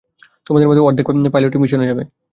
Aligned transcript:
তোমাদের 0.47 0.67
মধ্যে 0.69 0.85
অর্ধেক 0.87 1.05
পাইলটই 1.33 1.61
মিশনে 1.63 1.89
যাবে। 1.89 2.03